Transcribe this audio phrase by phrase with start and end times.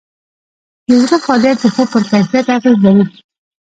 [0.87, 3.03] د زړه فعالیت د خوب پر کیفیت اغېز لري.